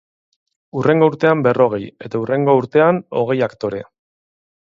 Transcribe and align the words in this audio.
Hurrengo 0.79 1.09
urtean 1.11 1.43
berrogei, 1.47 1.81
eta 2.07 2.23
hurrengo 2.23 2.57
urtean 2.63 2.99
hogei 3.21 3.37
aktore. 3.51 3.85